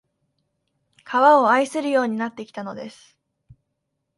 [1.03, 3.15] 川を愛するようになってきたのです